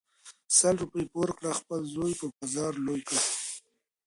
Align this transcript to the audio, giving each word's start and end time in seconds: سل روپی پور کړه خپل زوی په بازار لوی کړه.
سل 0.57 0.75
روپی 0.81 1.03
پور 1.11 1.29
کړه 1.37 1.51
خپل 1.59 1.79
زوی 1.93 2.13
په 2.19 2.25
بازار 2.37 2.73
لوی 2.85 3.01
کړه. 3.07 3.21